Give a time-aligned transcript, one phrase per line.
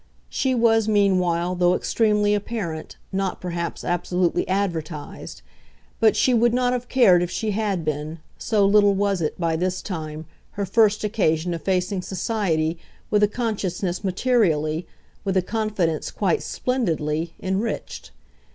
[0.29, 5.43] She was meanwhile, though extremely apparent, not perhaps absolutely advertised;
[5.99, 9.55] but she would not have cared if she had been so little was it, by
[9.55, 12.79] this time, her first occasion of facing society
[13.11, 14.87] with a consciousness materially,
[15.23, 18.09] with a confidence quite splendidly, enriched.